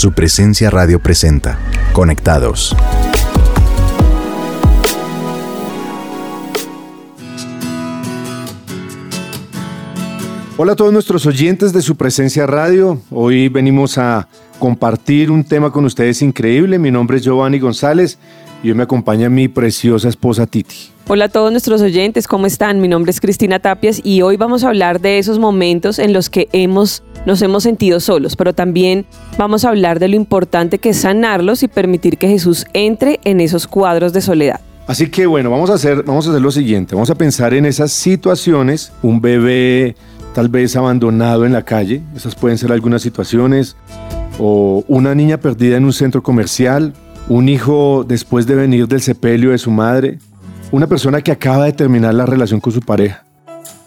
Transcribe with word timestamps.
Su 0.00 0.12
presencia 0.12 0.70
radio 0.70 0.98
presenta. 0.98 1.58
Conectados. 1.92 2.74
Hola 10.56 10.72
a 10.72 10.76
todos 10.76 10.94
nuestros 10.94 11.26
oyentes 11.26 11.74
de 11.74 11.82
su 11.82 11.96
presencia 11.96 12.46
radio. 12.46 12.98
Hoy 13.10 13.50
venimos 13.50 13.98
a 13.98 14.26
compartir 14.58 15.30
un 15.30 15.44
tema 15.44 15.70
con 15.70 15.84
ustedes 15.84 16.22
increíble. 16.22 16.78
Mi 16.78 16.90
nombre 16.90 17.18
es 17.18 17.22
Giovanni 17.22 17.58
González 17.58 18.18
y 18.62 18.68
hoy 18.68 18.74
me 18.74 18.82
acompaña 18.82 19.28
mi 19.28 19.48
preciosa 19.48 20.08
esposa 20.08 20.46
Titi. 20.46 20.90
Hola 21.08 21.26
a 21.26 21.28
todos 21.28 21.50
nuestros 21.50 21.80
oyentes, 21.80 22.28
¿cómo 22.28 22.46
están? 22.46 22.80
Mi 22.80 22.86
nombre 22.86 23.10
es 23.10 23.20
Cristina 23.20 23.58
Tapias 23.58 24.00
y 24.04 24.22
hoy 24.22 24.36
vamos 24.36 24.62
a 24.62 24.68
hablar 24.68 25.00
de 25.00 25.18
esos 25.18 25.38
momentos 25.38 25.98
en 25.98 26.12
los 26.12 26.30
que 26.30 26.48
hemos, 26.52 27.02
nos 27.26 27.42
hemos 27.42 27.64
sentido 27.64 27.98
solos, 27.98 28.36
pero 28.36 28.52
también 28.52 29.06
vamos 29.36 29.64
a 29.64 29.70
hablar 29.70 29.98
de 29.98 30.08
lo 30.08 30.16
importante 30.16 30.78
que 30.78 30.90
es 30.90 30.98
sanarlos 30.98 31.62
y 31.62 31.68
permitir 31.68 32.16
que 32.16 32.28
Jesús 32.28 32.66
entre 32.74 33.18
en 33.24 33.40
esos 33.40 33.66
cuadros 33.66 34.12
de 34.12 34.20
soledad. 34.20 34.60
Así 34.86 35.08
que 35.08 35.26
bueno, 35.26 35.50
vamos 35.50 35.70
a 35.70 35.74
hacer, 35.74 36.02
vamos 36.04 36.26
a 36.26 36.30
hacer 36.30 36.42
lo 36.42 36.50
siguiente, 36.50 36.94
vamos 36.94 37.10
a 37.10 37.14
pensar 37.14 37.54
en 37.54 37.66
esas 37.66 37.92
situaciones, 37.92 38.92
un 39.02 39.20
bebé 39.20 39.96
tal 40.34 40.48
vez 40.48 40.76
abandonado 40.76 41.44
en 41.44 41.52
la 41.52 41.64
calle, 41.64 42.02
esas 42.14 42.36
pueden 42.36 42.56
ser 42.56 42.70
algunas 42.70 43.02
situaciones, 43.02 43.76
o 44.38 44.84
una 44.86 45.14
niña 45.14 45.38
perdida 45.38 45.76
en 45.76 45.84
un 45.84 45.92
centro 45.92 46.22
comercial, 46.22 46.94
un 47.28 47.48
hijo 47.48 48.04
después 48.06 48.46
de 48.46 48.54
venir 48.54 48.88
del 48.88 49.00
sepelio 49.00 49.50
de 49.50 49.58
su 49.58 49.70
madre, 49.70 50.18
una 50.72 50.86
persona 50.86 51.20
que 51.20 51.32
acaba 51.32 51.64
de 51.64 51.72
terminar 51.72 52.14
la 52.14 52.26
relación 52.26 52.60
con 52.60 52.72
su 52.72 52.80
pareja. 52.80 53.24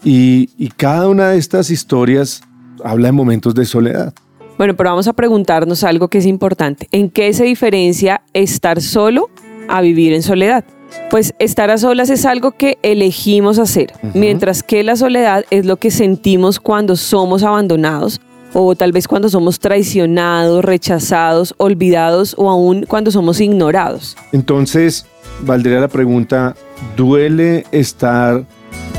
Y, 0.02 0.50
y 0.58 0.68
cada 0.68 1.08
una 1.08 1.28
de 1.28 1.38
estas 1.38 1.70
historias 1.70 2.42
habla 2.82 3.08
de 3.08 3.12
momentos 3.12 3.54
de 3.54 3.64
soledad. 3.64 4.12
Bueno, 4.58 4.74
pero 4.76 4.90
vamos 4.90 5.08
a 5.08 5.12
preguntarnos 5.12 5.82
algo 5.82 6.08
que 6.08 6.18
es 6.18 6.26
importante. 6.26 6.88
¿En 6.92 7.10
qué 7.10 7.32
se 7.32 7.44
diferencia 7.44 8.22
estar 8.32 8.80
solo 8.80 9.30
a 9.68 9.80
vivir 9.80 10.12
en 10.12 10.22
soledad? 10.22 10.64
Pues 11.10 11.34
estar 11.38 11.70
a 11.70 11.78
solas 11.78 12.08
es 12.10 12.24
algo 12.24 12.52
que 12.52 12.78
elegimos 12.82 13.58
hacer, 13.58 13.92
mientras 14.14 14.62
que 14.62 14.84
la 14.84 14.94
soledad 14.94 15.44
es 15.50 15.66
lo 15.66 15.76
que 15.76 15.90
sentimos 15.90 16.60
cuando 16.60 16.94
somos 16.94 17.42
abandonados 17.42 18.20
o 18.54 18.74
tal 18.76 18.92
vez 18.92 19.06
cuando 19.08 19.28
somos 19.28 19.58
traicionados, 19.58 20.64
rechazados, 20.64 21.54
olvidados 21.58 22.34
o 22.38 22.50
aún 22.50 22.86
cuando 22.88 23.10
somos 23.10 23.40
ignorados. 23.40 24.16
Entonces, 24.32 25.06
valdría 25.40 25.80
la 25.80 25.88
pregunta, 25.88 26.54
¿duele 26.96 27.66
estar 27.72 28.44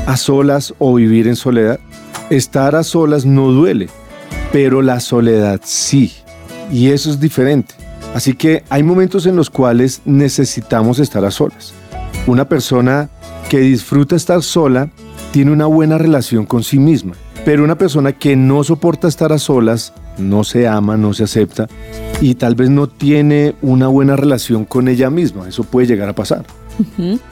a 0.06 0.16
solas 0.16 0.74
o 0.78 0.94
vivir 0.94 1.26
en 1.26 1.36
soledad? 1.36 1.80
Estar 2.30 2.76
a 2.76 2.84
solas 2.84 3.24
no 3.24 3.50
duele, 3.50 3.88
pero 4.52 4.82
la 4.82 5.00
soledad 5.00 5.60
sí, 5.64 6.12
y 6.70 6.88
eso 6.88 7.10
es 7.10 7.18
diferente. 7.18 7.74
Así 8.14 8.34
que 8.34 8.62
hay 8.68 8.82
momentos 8.82 9.26
en 9.26 9.36
los 9.36 9.50
cuales 9.50 10.02
necesitamos 10.04 10.98
estar 10.98 11.24
a 11.24 11.30
solas. 11.30 11.74
Una 12.26 12.48
persona 12.48 13.08
que 13.48 13.60
disfruta 13.60 14.16
estar 14.16 14.42
sola 14.42 14.90
tiene 15.32 15.52
una 15.52 15.66
buena 15.66 15.98
relación 15.98 16.46
con 16.46 16.62
sí 16.64 16.78
misma, 16.78 17.14
pero 17.46 17.62
una 17.62 17.78
persona 17.78 18.10
que 18.10 18.34
no 18.34 18.64
soporta 18.64 19.06
estar 19.06 19.32
a 19.32 19.38
solas, 19.38 19.92
no 20.18 20.42
se 20.42 20.66
ama, 20.66 20.96
no 20.96 21.14
se 21.14 21.22
acepta 21.22 21.68
y 22.20 22.34
tal 22.34 22.56
vez 22.56 22.70
no 22.70 22.88
tiene 22.88 23.54
una 23.62 23.86
buena 23.86 24.16
relación 24.16 24.64
con 24.64 24.88
ella 24.88 25.10
misma. 25.10 25.48
Eso 25.48 25.62
puede 25.62 25.86
llegar 25.86 26.08
a 26.08 26.12
pasar. 26.12 26.44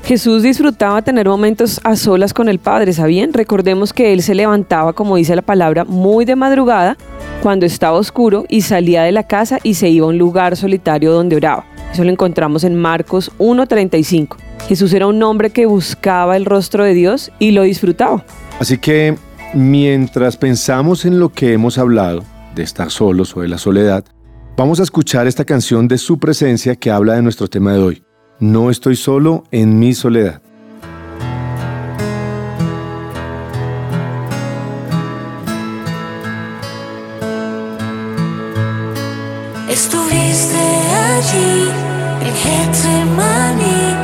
Jesús 0.05 0.45
disfrutaba 0.45 1.03
tener 1.03 1.27
momentos 1.27 1.81
a 1.83 1.97
solas 1.97 2.33
con 2.33 2.49
el 2.49 2.61
Padre, 2.61 2.93
¿sabían? 2.93 3.33
Recordemos 3.33 3.93
que 3.93 4.13
Él 4.13 4.23
se 4.23 4.37
levantaba, 4.37 4.93
como 4.93 5.17
dice 5.17 5.35
la 5.35 5.43
palabra, 5.43 5.85
muy 5.85 6.25
de 6.25 6.37
madrugada, 6.37 6.97
cuando 7.43 7.67
estaba 7.67 7.99
oscuro, 7.99 8.45
y 8.49 8.61
salía 8.61 9.03
de 9.03 9.11
la 9.11 9.25
casa 9.25 9.59
y 9.65 9.75
se 9.75 9.89
iba 9.89 10.07
a 10.07 10.11
un 10.11 10.19
lugar 10.19 10.57
solitario 10.57 11.13
donde 11.13 11.35
oraba. 11.35 11.65
Eso 11.93 12.05
lo 12.05 12.11
encontramos 12.11 12.63
en 12.63 12.77
Marcos 12.77 13.33
1.35. 13.41 14.37
Jesús 14.69 14.93
era 14.93 15.09
un 15.09 15.21
hombre 15.25 15.51
que 15.51 15.67
buscaba 15.67 16.37
el 16.37 16.45
rostro 16.45 16.85
de 16.85 16.95
Dios 16.95 17.33
y 17.41 17.51
lo 17.51 17.65
disfrutaba. 17.65 18.25
Así 18.61 18.79
que 18.79 19.17
mientras 19.55 20.37
pensamos 20.37 21.05
en 21.05 21.19
lo 21.19 21.31
que 21.31 21.53
hemos 21.53 21.79
hablado, 21.79 22.23
de 22.55 22.63
estar 22.63 22.91
solos 22.91 23.37
o 23.37 23.41
de 23.41 23.49
la 23.49 23.59
soledad, 23.59 24.05
vamos 24.57 24.81
a 24.81 24.83
escuchar 24.83 25.27
esta 25.27 25.45
canción 25.45 25.89
de 25.89 25.99
su 25.99 26.19
presencia 26.19 26.77
que 26.77 26.91
habla 26.91 27.15
de 27.15 27.23
nuestro 27.23 27.49
tema 27.49 27.73
de 27.73 27.79
hoy. 27.79 28.05
No 28.41 28.71
estoy 28.71 28.97
solo 28.97 29.45
en 29.51 29.79
mi 29.79 29.95
soledad. 29.95 30.43
Estuviste 39.69 40.57
allí 40.57 41.69
en 42.21 42.35
Getsemaní, 42.35 43.97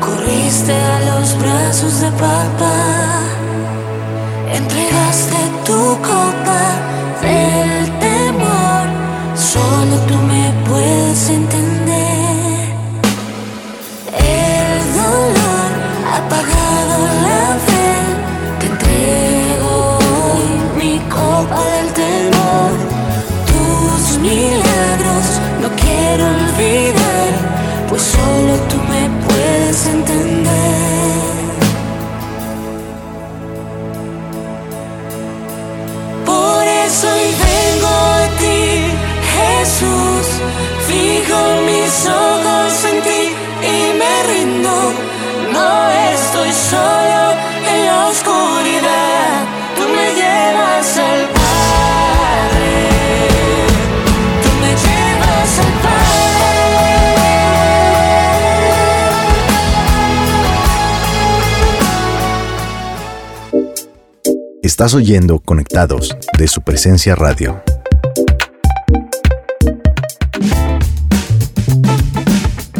corriste 0.00 0.72
a 0.72 1.14
los 1.14 1.38
brazos 1.38 2.00
de 2.00 2.10
papá, 2.10 3.43
entregaste 4.56 5.36
tu 5.64 5.96
copa 6.10 6.62
del 7.22 7.90
temor, 7.98 8.86
solo 9.34 9.96
tú 10.08 10.23
Estás 64.64 64.94
oyendo 64.94 65.40
Conectados 65.40 66.16
de 66.38 66.48
su 66.48 66.62
presencia 66.62 67.14
radio. 67.14 67.62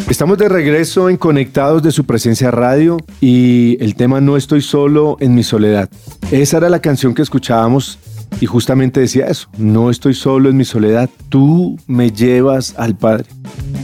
Estamos 0.08 0.38
de 0.38 0.48
regreso 0.48 1.10
en 1.10 1.18
Conectados 1.18 1.82
de 1.82 1.92
su 1.92 2.04
presencia 2.06 2.50
radio 2.50 2.96
y 3.20 3.76
el 3.84 3.96
tema 3.96 4.22
No 4.22 4.38
estoy 4.38 4.62
solo 4.62 5.18
en 5.20 5.34
mi 5.34 5.42
soledad. 5.42 5.90
Esa 6.30 6.56
era 6.56 6.70
la 6.70 6.80
canción 6.80 7.12
que 7.12 7.20
escuchábamos 7.20 7.98
y 8.40 8.46
justamente 8.46 9.00
decía 9.00 9.26
eso, 9.26 9.50
no 9.58 9.90
estoy 9.90 10.14
solo 10.14 10.48
en 10.48 10.56
mi 10.56 10.64
soledad, 10.64 11.10
tú 11.28 11.78
me 11.86 12.10
llevas 12.10 12.72
al 12.78 12.96
Padre. 12.96 13.26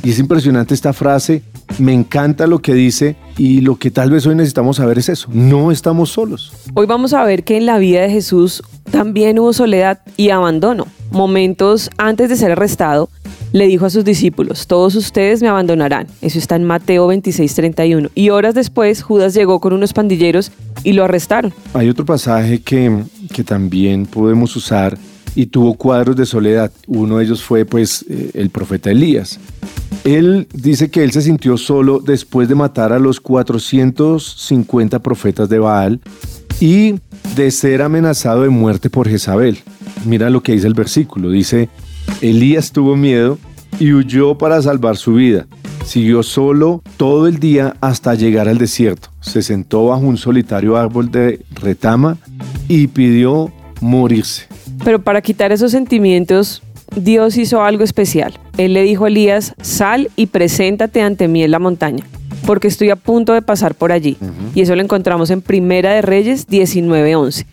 Y 0.02 0.12
es 0.12 0.18
impresionante 0.18 0.72
esta 0.72 0.94
frase, 0.94 1.42
me 1.78 1.92
encanta 1.92 2.46
lo 2.46 2.60
que 2.60 2.72
dice 2.72 3.16
y 3.40 3.62
lo 3.62 3.76
que 3.76 3.90
tal 3.90 4.10
vez 4.10 4.26
hoy 4.26 4.34
necesitamos 4.34 4.76
saber 4.76 4.98
es 4.98 5.08
eso, 5.08 5.26
no 5.32 5.72
estamos 5.72 6.10
solos. 6.10 6.52
Hoy 6.74 6.84
vamos 6.84 7.14
a 7.14 7.24
ver 7.24 7.42
que 7.42 7.56
en 7.56 7.64
la 7.64 7.78
vida 7.78 8.02
de 8.02 8.10
Jesús 8.10 8.62
también 8.90 9.38
hubo 9.38 9.54
soledad 9.54 10.00
y 10.18 10.28
abandono. 10.28 10.86
Momentos 11.10 11.88
antes 11.96 12.28
de 12.28 12.36
ser 12.36 12.52
arrestado, 12.52 13.08
le 13.52 13.66
dijo 13.66 13.86
a 13.86 13.90
sus 13.90 14.04
discípulos, 14.04 14.66
todos 14.66 14.94
ustedes 14.94 15.40
me 15.40 15.48
abandonarán. 15.48 16.06
Eso 16.20 16.38
está 16.38 16.56
en 16.56 16.64
Mateo 16.64 17.08
26:31. 17.08 18.10
Y 18.14 18.28
horas 18.28 18.54
después, 18.54 19.02
Judas 19.02 19.32
llegó 19.32 19.58
con 19.58 19.72
unos 19.72 19.94
pandilleros 19.94 20.52
y 20.84 20.92
lo 20.92 21.04
arrestaron. 21.04 21.54
Hay 21.72 21.88
otro 21.88 22.04
pasaje 22.04 22.60
que, 22.60 23.04
que 23.32 23.42
también 23.42 24.04
podemos 24.04 24.54
usar 24.54 24.98
y 25.34 25.46
tuvo 25.46 25.74
cuadros 25.74 26.16
de 26.16 26.26
soledad. 26.26 26.70
Uno 26.86 27.18
de 27.18 27.24
ellos 27.24 27.42
fue 27.42 27.64
pues 27.64 28.04
eh, 28.08 28.30
el 28.34 28.50
profeta 28.50 28.90
Elías. 28.90 29.38
Él 30.04 30.48
dice 30.52 30.90
que 30.90 31.04
él 31.04 31.12
se 31.12 31.22
sintió 31.22 31.56
solo 31.56 32.00
después 32.00 32.48
de 32.48 32.54
matar 32.54 32.92
a 32.92 32.98
los 32.98 33.20
450 33.20 34.98
profetas 35.00 35.48
de 35.48 35.58
Baal 35.58 36.00
y 36.58 36.96
de 37.36 37.50
ser 37.50 37.82
amenazado 37.82 38.42
de 38.42 38.48
muerte 38.48 38.90
por 38.90 39.08
Jezabel. 39.08 39.58
Mira 40.04 40.30
lo 40.30 40.42
que 40.42 40.52
dice 40.52 40.66
el 40.66 40.74
versículo. 40.74 41.30
Dice, 41.30 41.68
Elías 42.20 42.72
tuvo 42.72 42.96
miedo 42.96 43.38
y 43.78 43.92
huyó 43.92 44.36
para 44.36 44.60
salvar 44.62 44.96
su 44.96 45.14
vida. 45.14 45.46
Siguió 45.84 46.22
solo 46.22 46.82
todo 46.96 47.26
el 47.26 47.38
día 47.38 47.76
hasta 47.80 48.14
llegar 48.14 48.48
al 48.48 48.58
desierto. 48.58 49.08
Se 49.20 49.42
sentó 49.42 49.86
bajo 49.86 50.02
un 50.02 50.16
solitario 50.16 50.76
árbol 50.76 51.10
de 51.10 51.44
retama 51.54 52.16
y 52.68 52.86
pidió 52.86 53.52
morirse. 53.80 54.49
Pero 54.84 55.02
para 55.02 55.20
quitar 55.20 55.52
esos 55.52 55.72
sentimientos 55.72 56.62
Dios 56.96 57.36
hizo 57.36 57.62
algo 57.62 57.84
especial. 57.84 58.34
Él 58.56 58.74
le 58.74 58.82
dijo 58.82 59.04
a 59.04 59.08
Elías, 59.08 59.54
sal 59.62 60.10
y 60.16 60.26
preséntate 60.26 61.02
ante 61.02 61.28
mí 61.28 61.42
en 61.42 61.52
la 61.52 61.58
montaña, 61.58 62.04
porque 62.46 62.68
estoy 62.68 62.90
a 62.90 62.96
punto 62.96 63.32
de 63.32 63.42
pasar 63.42 63.74
por 63.74 63.92
allí. 63.92 64.16
Y 64.54 64.62
eso 64.62 64.74
lo 64.74 64.82
encontramos 64.82 65.30
en 65.30 65.40
Primera 65.40 65.92
de 65.92 66.02
Reyes 66.02 66.48
19:11. 66.48 67.46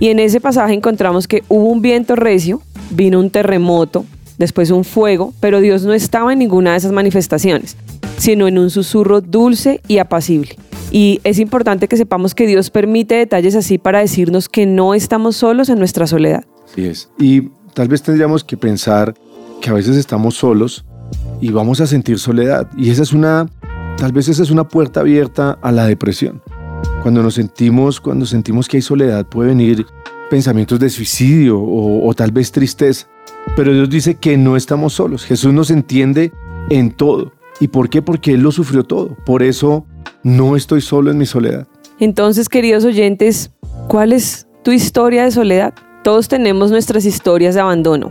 Y 0.00 0.08
en 0.08 0.18
ese 0.18 0.40
pasaje 0.40 0.72
encontramos 0.72 1.28
que 1.28 1.42
hubo 1.48 1.66
un 1.66 1.82
viento 1.82 2.16
recio, 2.16 2.62
vino 2.90 3.20
un 3.20 3.30
terremoto, 3.30 4.06
después 4.38 4.70
un 4.70 4.84
fuego, 4.84 5.34
pero 5.40 5.60
Dios 5.60 5.84
no 5.84 5.92
estaba 5.92 6.32
en 6.32 6.38
ninguna 6.38 6.72
de 6.72 6.78
esas 6.78 6.92
manifestaciones, 6.92 7.76
sino 8.16 8.48
en 8.48 8.58
un 8.58 8.70
susurro 8.70 9.20
dulce 9.20 9.82
y 9.88 9.98
apacible. 9.98 10.56
Y 10.90 11.20
es 11.22 11.38
importante 11.38 11.86
que 11.86 11.98
sepamos 11.98 12.34
que 12.34 12.46
Dios 12.46 12.70
permite 12.70 13.14
detalles 13.14 13.54
así 13.54 13.76
para 13.76 14.00
decirnos 14.00 14.48
que 14.48 14.64
no 14.64 14.94
estamos 14.94 15.36
solos 15.36 15.68
en 15.68 15.78
nuestra 15.78 16.06
soledad. 16.06 16.44
Y 17.18 17.50
tal 17.74 17.88
vez 17.88 18.02
tendríamos 18.02 18.44
que 18.44 18.56
pensar 18.56 19.14
que 19.60 19.70
a 19.70 19.74
veces 19.74 19.96
estamos 19.96 20.36
solos 20.36 20.84
y 21.40 21.50
vamos 21.50 21.80
a 21.80 21.86
sentir 21.86 22.18
soledad. 22.18 22.68
Y 22.76 22.90
esa 22.90 23.02
es 23.02 23.12
una, 23.12 23.48
tal 23.96 24.12
vez 24.12 24.28
esa 24.28 24.42
es 24.42 24.50
una 24.50 24.66
puerta 24.66 25.00
abierta 25.00 25.58
a 25.62 25.72
la 25.72 25.86
depresión. 25.86 26.42
Cuando 27.02 27.22
nos 27.22 27.34
sentimos, 27.34 28.00
cuando 28.00 28.26
sentimos 28.26 28.68
que 28.68 28.78
hay 28.78 28.82
soledad, 28.82 29.26
puede 29.26 29.50
venir 29.50 29.86
pensamientos 30.30 30.78
de 30.78 30.90
suicidio 30.90 31.58
o, 31.58 32.06
o 32.06 32.14
tal 32.14 32.30
vez 32.30 32.52
tristeza. 32.52 33.06
Pero 33.56 33.72
Dios 33.72 33.88
dice 33.88 34.14
que 34.14 34.36
no 34.36 34.56
estamos 34.56 34.92
solos. 34.92 35.24
Jesús 35.24 35.52
nos 35.52 35.70
entiende 35.70 36.32
en 36.68 36.90
todo. 36.92 37.32
¿Y 37.58 37.68
por 37.68 37.88
qué? 37.90 38.00
Porque 38.00 38.32
Él 38.32 38.42
lo 38.42 38.52
sufrió 38.52 38.84
todo. 38.84 39.16
Por 39.26 39.42
eso 39.42 39.86
no 40.22 40.56
estoy 40.56 40.80
solo 40.80 41.10
en 41.10 41.18
mi 41.18 41.26
soledad. 41.26 41.66
Entonces, 41.98 42.48
queridos 42.48 42.84
oyentes, 42.84 43.50
¿cuál 43.88 44.12
es 44.12 44.46
tu 44.62 44.72
historia 44.72 45.24
de 45.24 45.30
soledad? 45.30 45.74
Todos 46.10 46.26
tenemos 46.26 46.72
nuestras 46.72 47.04
historias 47.04 47.54
de 47.54 47.60
abandono, 47.60 48.10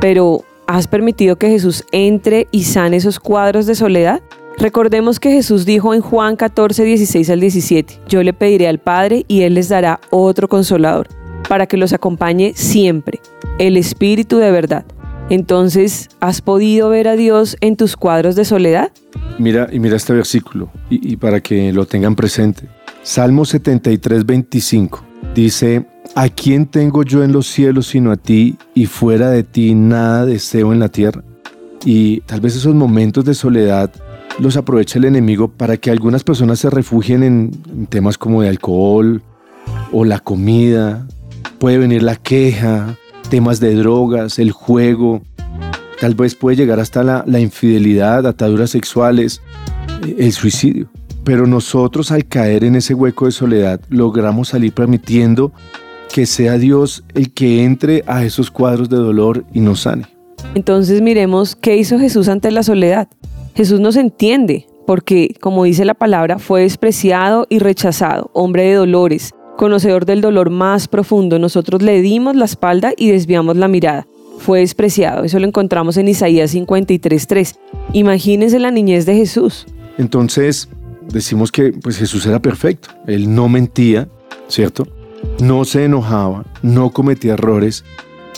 pero 0.00 0.44
¿has 0.68 0.86
permitido 0.86 1.34
que 1.34 1.48
Jesús 1.48 1.84
entre 1.90 2.46
y 2.52 2.62
sane 2.62 2.96
esos 2.96 3.18
cuadros 3.18 3.66
de 3.66 3.74
soledad? 3.74 4.22
Recordemos 4.56 5.18
que 5.18 5.32
Jesús 5.32 5.66
dijo 5.66 5.92
en 5.92 6.00
Juan 6.00 6.36
14, 6.36 6.84
16 6.84 7.28
al 7.28 7.40
17, 7.40 8.02
yo 8.06 8.22
le 8.22 8.32
pediré 8.32 8.68
al 8.68 8.78
Padre 8.78 9.24
y 9.26 9.42
Él 9.42 9.54
les 9.54 9.68
dará 9.68 9.98
otro 10.10 10.46
consolador, 10.46 11.08
para 11.48 11.66
que 11.66 11.76
los 11.76 11.92
acompañe 11.92 12.52
siempre, 12.54 13.18
el 13.58 13.76
Espíritu 13.76 14.36
de 14.36 14.52
verdad. 14.52 14.84
Entonces, 15.28 16.08
¿has 16.20 16.42
podido 16.42 16.88
ver 16.88 17.08
a 17.08 17.16
Dios 17.16 17.56
en 17.60 17.74
tus 17.74 17.96
cuadros 17.96 18.36
de 18.36 18.44
soledad? 18.44 18.92
Mira, 19.40 19.66
y 19.72 19.80
mira 19.80 19.96
este 19.96 20.12
versículo, 20.12 20.70
y, 20.88 21.16
para 21.16 21.40
que 21.40 21.72
lo 21.72 21.84
tengan 21.84 22.14
presente. 22.14 22.68
Salmo 23.02 23.44
73, 23.44 24.24
25 24.24 25.09
dice, 25.34 25.86
¿a 26.14 26.28
quién 26.28 26.66
tengo 26.66 27.02
yo 27.02 27.22
en 27.22 27.32
los 27.32 27.46
cielos 27.46 27.86
sino 27.88 28.12
a 28.12 28.16
ti, 28.16 28.56
y 28.74 28.86
fuera 28.86 29.30
de 29.30 29.42
ti 29.42 29.74
nada 29.74 30.26
deseo 30.26 30.72
en 30.72 30.80
la 30.80 30.88
tierra? 30.88 31.22
Y 31.84 32.20
tal 32.22 32.40
vez 32.40 32.56
esos 32.56 32.74
momentos 32.74 33.24
de 33.24 33.34
soledad 33.34 33.90
los 34.38 34.56
aprovecha 34.56 34.98
el 34.98 35.04
enemigo 35.04 35.48
para 35.48 35.76
que 35.76 35.90
algunas 35.90 36.24
personas 36.24 36.58
se 36.58 36.70
refugien 36.70 37.22
en, 37.22 37.86
temas 37.88 38.16
como 38.16 38.42
de 38.42 38.48
alcohol 38.48 39.22
o 39.92 40.04
la 40.04 40.18
comida, 40.18 41.06
puede 41.58 41.78
venir 41.78 42.02
la 42.02 42.16
queja, 42.16 42.96
temas 43.28 43.60
de 43.60 43.74
drogas, 43.74 44.38
el 44.38 44.50
juego, 44.50 45.22
tal 46.00 46.14
vez 46.14 46.34
puede 46.34 46.56
llegar 46.56 46.80
hasta 46.80 47.02
la, 47.02 47.24
la 47.26 47.40
infidelidad, 47.40 48.26
ataduras 48.26 48.70
sexuales, 48.70 49.42
el 50.16 50.32
suicidio. 50.32 50.88
Pero 51.24 51.46
nosotros 51.46 52.10
al 52.10 52.26
caer 52.26 52.64
en 52.64 52.76
ese 52.76 52.94
hueco 52.94 53.26
de 53.26 53.32
soledad 53.32 53.80
logramos 53.88 54.48
salir 54.48 54.72
permitiendo 54.72 55.52
que 56.12 56.26
sea 56.26 56.58
Dios 56.58 57.04
el 57.14 57.32
que 57.32 57.64
entre 57.64 58.02
a 58.06 58.24
esos 58.24 58.50
cuadros 58.50 58.88
de 58.88 58.96
dolor 58.96 59.44
y 59.52 59.60
nos 59.60 59.80
sane. 59.80 60.06
Entonces 60.54 61.02
miremos 61.02 61.54
qué 61.54 61.76
hizo 61.76 61.98
Jesús 61.98 62.28
ante 62.28 62.50
la 62.50 62.62
soledad. 62.62 63.08
Jesús 63.54 63.80
nos 63.80 63.96
entiende 63.96 64.66
porque, 64.86 65.34
como 65.40 65.64
dice 65.64 65.84
la 65.84 65.94
palabra, 65.94 66.38
fue 66.38 66.62
despreciado 66.62 67.46
y 67.48 67.60
rechazado, 67.60 68.30
hombre 68.32 68.64
de 68.64 68.74
dolores, 68.74 69.32
conocedor 69.56 70.06
del 70.06 70.20
dolor 70.20 70.50
más 70.50 70.88
profundo. 70.88 71.38
Nosotros 71.38 71.82
le 71.82 72.00
dimos 72.00 72.34
la 72.34 72.46
espalda 72.46 72.92
y 72.96 73.10
desviamos 73.10 73.56
la 73.56 73.68
mirada. 73.68 74.06
Fue 74.38 74.60
despreciado. 74.60 75.22
Eso 75.22 75.38
lo 75.38 75.46
encontramos 75.46 75.96
en 75.96 76.08
Isaías 76.08 76.54
53.3. 76.54 77.56
Imagínense 77.92 78.58
la 78.58 78.70
niñez 78.70 79.06
de 79.06 79.14
Jesús. 79.14 79.66
Entonces 79.98 80.68
decimos 81.12 81.52
que 81.52 81.72
pues 81.72 81.98
Jesús 81.98 82.26
era 82.26 82.40
perfecto. 82.40 82.90
Él 83.06 83.34
no 83.34 83.48
mentía, 83.48 84.08
¿cierto? 84.48 84.86
No 85.40 85.64
se 85.64 85.84
enojaba, 85.84 86.44
no 86.62 86.90
cometía 86.90 87.34
errores 87.34 87.84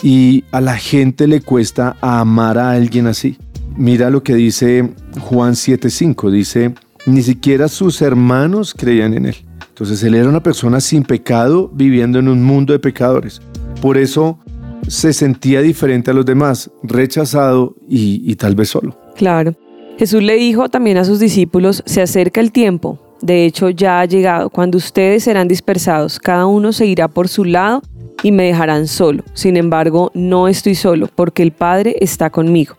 y 0.01 0.43
a 0.51 0.59
la 0.61 0.75
gente 0.75 1.27
le 1.27 1.41
cuesta 1.41 1.95
amar 2.01 2.57
a 2.57 2.71
alguien 2.71 3.07
así. 3.07 3.37
Mira 3.75 4.09
lo 4.09 4.21
que 4.21 4.35
dice 4.35 4.93
Juan 5.19 5.53
7:5, 5.53 6.29
dice, 6.29 6.73
ni 7.05 7.23
siquiera 7.23 7.67
sus 7.67 8.01
hermanos 8.01 8.73
creían 8.77 9.13
en 9.13 9.27
él. 9.27 9.35
Entonces 9.69 10.03
él 10.03 10.13
era 10.13 10.29
una 10.29 10.43
persona 10.43 10.79
sin 10.81 11.03
pecado 11.03 11.71
viviendo 11.73 12.19
en 12.19 12.27
un 12.27 12.43
mundo 12.43 12.73
de 12.73 12.79
pecadores. 12.79 13.41
Por 13.81 13.97
eso 13.97 14.39
se 14.87 15.13
sentía 15.13 15.61
diferente 15.61 16.11
a 16.11 16.13
los 16.13 16.25
demás, 16.25 16.69
rechazado 16.83 17.75
y, 17.89 18.21
y 18.29 18.35
tal 18.35 18.55
vez 18.55 18.69
solo. 18.69 18.97
Claro. 19.15 19.55
Jesús 19.97 20.23
le 20.23 20.35
dijo 20.35 20.69
también 20.69 20.97
a 20.97 21.05
sus 21.05 21.19
discípulos, 21.19 21.83
se 21.85 22.01
acerca 22.01 22.41
el 22.41 22.51
tiempo, 22.51 22.99
de 23.21 23.45
hecho 23.45 23.69
ya 23.69 23.99
ha 23.99 24.05
llegado, 24.05 24.49
cuando 24.49 24.77
ustedes 24.77 25.23
serán 25.23 25.47
dispersados, 25.47 26.19
cada 26.19 26.45
uno 26.45 26.73
se 26.73 26.85
irá 26.85 27.07
por 27.07 27.27
su 27.29 27.45
lado 27.45 27.81
y 28.23 28.31
me 28.31 28.43
dejarán 28.43 28.87
solo. 28.87 29.23
Sin 29.33 29.55
embargo, 29.55 30.11
no 30.13 30.47
estoy 30.47 30.75
solo, 30.75 31.09
porque 31.13 31.43
el 31.43 31.51
Padre 31.51 31.95
está 31.99 32.29
conmigo. 32.29 32.75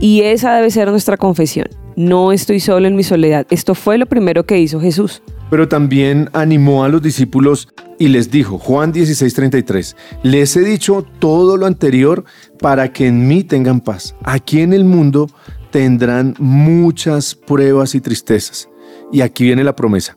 Y 0.00 0.22
esa 0.22 0.54
debe 0.54 0.70
ser 0.70 0.90
nuestra 0.90 1.16
confesión. 1.16 1.68
No 1.96 2.32
estoy 2.32 2.60
solo 2.60 2.86
en 2.86 2.96
mi 2.96 3.02
soledad. 3.02 3.46
Esto 3.48 3.74
fue 3.74 3.96
lo 3.96 4.06
primero 4.06 4.44
que 4.44 4.58
hizo 4.58 4.80
Jesús. 4.80 5.22
Pero 5.48 5.68
también 5.68 6.28
animó 6.32 6.84
a 6.84 6.88
los 6.88 7.00
discípulos 7.00 7.68
y 7.98 8.08
les 8.08 8.30
dijo, 8.30 8.58
Juan 8.58 8.92
16:33, 8.92 9.96
les 10.22 10.56
he 10.56 10.60
dicho 10.60 11.06
todo 11.20 11.56
lo 11.56 11.66
anterior 11.66 12.24
para 12.58 12.92
que 12.92 13.06
en 13.06 13.28
mí 13.28 13.44
tengan 13.44 13.80
paz. 13.80 14.14
Aquí 14.24 14.60
en 14.60 14.72
el 14.72 14.84
mundo 14.84 15.28
tendrán 15.76 16.34
muchas 16.38 17.34
pruebas 17.34 17.94
y 17.94 18.00
tristezas. 18.00 18.66
Y 19.12 19.20
aquí 19.20 19.44
viene 19.44 19.62
la 19.62 19.76
promesa. 19.76 20.16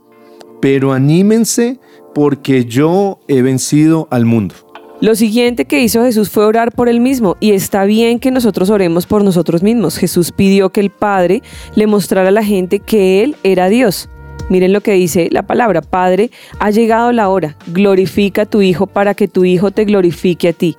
Pero 0.62 0.94
anímense 0.94 1.82
porque 2.16 2.64
yo 2.64 3.20
he 3.28 3.42
vencido 3.42 4.08
al 4.10 4.24
mundo. 4.24 4.56
Lo 5.02 5.16
siguiente 5.16 5.66
que 5.66 5.82
hizo 5.82 6.02
Jesús 6.02 6.30
fue 6.30 6.46
orar 6.46 6.72
por 6.72 6.88
él 6.88 7.02
mismo 7.02 7.36
y 7.42 7.52
está 7.52 7.84
bien 7.84 8.20
que 8.20 8.32
nosotros 8.32 8.70
oremos 8.70 9.06
por 9.06 9.22
nosotros 9.22 9.62
mismos. 9.62 9.98
Jesús 9.98 10.32
pidió 10.32 10.70
que 10.70 10.80
el 10.80 10.92
Padre 10.92 11.42
le 11.76 11.88
mostrara 11.88 12.30
a 12.30 12.32
la 12.32 12.46
gente 12.46 12.80
que 12.80 13.22
Él 13.22 13.36
era 13.44 13.68
Dios. 13.68 14.08
Miren 14.50 14.74
lo 14.74 14.82
que 14.82 14.94
dice 14.94 15.30
la 15.32 15.44
palabra, 15.44 15.82
Padre, 15.82 16.32
ha 16.60 16.72
llegado 16.72 17.12
la 17.12 17.30
hora, 17.30 17.56
glorifica 17.68 18.42
a 18.42 18.46
tu 18.46 18.62
Hijo 18.62 18.88
para 18.88 19.14
que 19.14 19.28
tu 19.28 19.46
Hijo 19.46 19.70
te 19.70 19.86
glorifique 19.86 20.50
a 20.50 20.54
ti. 20.54 20.76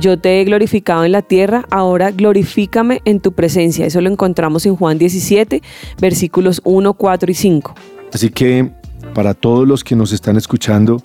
Yo 0.00 0.18
te 0.18 0.40
he 0.40 0.44
glorificado 0.44 1.04
en 1.04 1.12
la 1.12 1.22
tierra, 1.22 1.64
ahora 1.70 2.10
glorifícame 2.10 3.00
en 3.04 3.20
tu 3.20 3.32
presencia. 3.32 3.86
Eso 3.86 4.00
lo 4.00 4.10
encontramos 4.10 4.66
en 4.66 4.74
Juan 4.74 4.98
17, 4.98 5.62
versículos 6.00 6.60
1, 6.64 6.94
4 6.94 7.30
y 7.30 7.34
5. 7.34 7.74
Así 8.12 8.28
que 8.28 8.70
para 9.14 9.34
todos 9.34 9.68
los 9.68 9.84
que 9.84 9.94
nos 9.94 10.12
están 10.12 10.36
escuchando, 10.36 11.00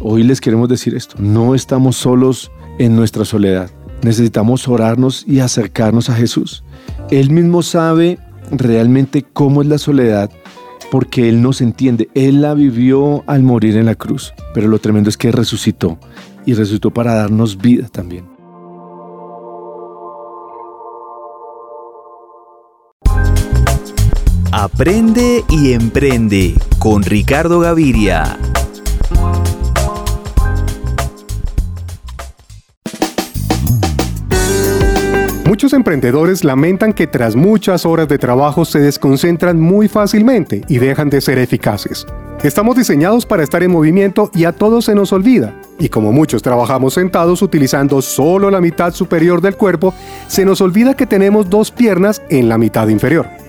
hoy 0.00 0.24
les 0.24 0.40
queremos 0.40 0.68
decir 0.68 0.96
esto, 0.96 1.14
no 1.20 1.54
estamos 1.54 1.96
solos 1.96 2.50
en 2.78 2.96
nuestra 2.96 3.24
soledad. 3.24 3.70
Necesitamos 4.02 4.66
orarnos 4.66 5.24
y 5.28 5.38
acercarnos 5.38 6.10
a 6.10 6.14
Jesús. 6.14 6.64
Él 7.10 7.30
mismo 7.30 7.62
sabe 7.62 8.18
realmente 8.50 9.24
cómo 9.32 9.62
es 9.62 9.68
la 9.68 9.78
soledad 9.78 10.28
porque 10.92 11.26
Él 11.30 11.40
nos 11.40 11.62
entiende. 11.62 12.10
Él 12.12 12.42
la 12.42 12.52
vivió 12.52 13.24
al 13.26 13.42
morir 13.42 13.78
en 13.78 13.86
la 13.86 13.94
cruz, 13.94 14.34
pero 14.52 14.68
lo 14.68 14.78
tremendo 14.78 15.08
es 15.08 15.16
que 15.16 15.32
resucitó 15.32 15.98
y 16.44 16.52
resucitó 16.52 16.90
para 16.90 17.14
darnos 17.14 17.56
vida 17.56 17.88
también. 17.88 18.26
Aprende 24.52 25.42
y 25.48 25.72
emprende 25.72 26.56
con 26.78 27.02
Ricardo 27.04 27.60
Gaviria. 27.60 28.38
Muchos 35.52 35.74
emprendedores 35.74 36.44
lamentan 36.44 36.94
que 36.94 37.06
tras 37.06 37.36
muchas 37.36 37.84
horas 37.84 38.08
de 38.08 38.16
trabajo 38.16 38.64
se 38.64 38.78
desconcentran 38.78 39.60
muy 39.60 39.86
fácilmente 39.86 40.62
y 40.66 40.78
dejan 40.78 41.10
de 41.10 41.20
ser 41.20 41.36
eficaces. 41.36 42.06
Estamos 42.42 42.74
diseñados 42.74 43.26
para 43.26 43.42
estar 43.42 43.62
en 43.62 43.70
movimiento 43.70 44.30
y 44.34 44.44
a 44.44 44.52
todos 44.52 44.86
se 44.86 44.94
nos 44.94 45.12
olvida. 45.12 45.54
Y 45.78 45.90
como 45.90 46.10
muchos 46.10 46.40
trabajamos 46.40 46.94
sentados 46.94 47.42
utilizando 47.42 48.00
solo 48.00 48.50
la 48.50 48.62
mitad 48.62 48.94
superior 48.94 49.42
del 49.42 49.58
cuerpo, 49.58 49.92
se 50.26 50.46
nos 50.46 50.62
olvida 50.62 50.94
que 50.94 51.06
tenemos 51.06 51.50
dos 51.50 51.70
piernas 51.70 52.22
en 52.30 52.48
la 52.48 52.56
mitad 52.56 52.88
inferior. 52.88 53.41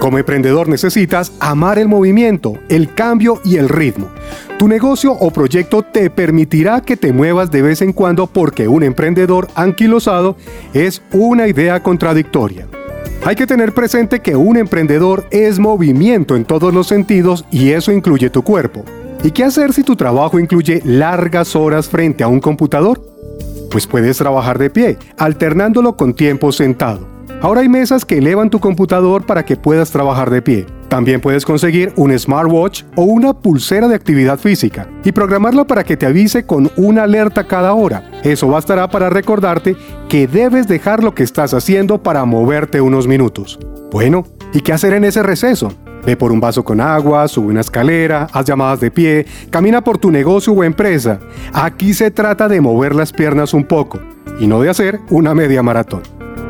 Como 0.00 0.16
emprendedor 0.16 0.66
necesitas 0.66 1.30
amar 1.40 1.78
el 1.78 1.86
movimiento, 1.86 2.54
el 2.70 2.94
cambio 2.94 3.38
y 3.44 3.56
el 3.56 3.68
ritmo. 3.68 4.08
Tu 4.58 4.66
negocio 4.66 5.12
o 5.12 5.30
proyecto 5.30 5.82
te 5.82 6.08
permitirá 6.08 6.80
que 6.80 6.96
te 6.96 7.12
muevas 7.12 7.50
de 7.50 7.60
vez 7.60 7.82
en 7.82 7.92
cuando 7.92 8.26
porque 8.26 8.66
un 8.66 8.82
emprendedor 8.82 9.48
anquilosado 9.54 10.36
es 10.72 11.02
una 11.12 11.48
idea 11.48 11.82
contradictoria. 11.82 12.66
Hay 13.26 13.36
que 13.36 13.46
tener 13.46 13.74
presente 13.74 14.20
que 14.20 14.36
un 14.36 14.56
emprendedor 14.56 15.26
es 15.30 15.58
movimiento 15.58 16.34
en 16.34 16.46
todos 16.46 16.72
los 16.72 16.86
sentidos 16.86 17.44
y 17.50 17.72
eso 17.72 17.92
incluye 17.92 18.30
tu 18.30 18.42
cuerpo. 18.42 18.86
¿Y 19.22 19.32
qué 19.32 19.44
hacer 19.44 19.74
si 19.74 19.82
tu 19.82 19.96
trabajo 19.96 20.40
incluye 20.40 20.80
largas 20.82 21.54
horas 21.54 21.90
frente 21.90 22.24
a 22.24 22.28
un 22.28 22.40
computador? 22.40 23.02
Pues 23.70 23.86
puedes 23.86 24.16
trabajar 24.16 24.58
de 24.58 24.70
pie, 24.70 24.96
alternándolo 25.18 25.94
con 25.94 26.14
tiempo 26.14 26.52
sentado. 26.52 27.19
Ahora 27.42 27.62
hay 27.62 27.70
mesas 27.70 28.04
que 28.04 28.18
elevan 28.18 28.50
tu 28.50 28.60
computador 28.60 29.24
para 29.24 29.46
que 29.46 29.56
puedas 29.56 29.90
trabajar 29.90 30.28
de 30.28 30.42
pie. 30.42 30.66
También 30.88 31.22
puedes 31.22 31.46
conseguir 31.46 31.90
un 31.96 32.16
smartwatch 32.18 32.82
o 32.96 33.04
una 33.04 33.32
pulsera 33.32 33.88
de 33.88 33.94
actividad 33.94 34.38
física 34.38 34.86
y 35.04 35.12
programarla 35.12 35.64
para 35.64 35.82
que 35.82 35.96
te 35.96 36.04
avise 36.04 36.44
con 36.44 36.70
una 36.76 37.04
alerta 37.04 37.46
cada 37.46 37.72
hora. 37.72 38.10
Eso 38.24 38.48
bastará 38.48 38.90
para 38.90 39.08
recordarte 39.08 39.74
que 40.10 40.26
debes 40.26 40.68
dejar 40.68 41.02
lo 41.02 41.14
que 41.14 41.22
estás 41.22 41.54
haciendo 41.54 42.02
para 42.02 42.26
moverte 42.26 42.82
unos 42.82 43.08
minutos. 43.08 43.58
Bueno, 43.90 44.24
¿y 44.52 44.60
qué 44.60 44.74
hacer 44.74 44.92
en 44.92 45.04
ese 45.04 45.22
receso? 45.22 45.72
Ve 46.04 46.18
por 46.18 46.32
un 46.32 46.40
vaso 46.40 46.62
con 46.62 46.78
agua, 46.78 47.26
sube 47.26 47.48
una 47.48 47.60
escalera, 47.60 48.28
haz 48.32 48.44
llamadas 48.44 48.80
de 48.80 48.90
pie, 48.90 49.26
camina 49.48 49.82
por 49.82 49.96
tu 49.96 50.10
negocio 50.10 50.52
o 50.52 50.62
empresa. 50.62 51.20
Aquí 51.54 51.94
se 51.94 52.10
trata 52.10 52.48
de 52.48 52.60
mover 52.60 52.94
las 52.94 53.12
piernas 53.12 53.54
un 53.54 53.64
poco 53.64 53.98
y 54.40 54.48
no 54.48 54.60
de 54.60 54.70
hacer 54.70 55.00
una 55.10 55.34
media 55.34 55.62
maratón. 55.62 56.02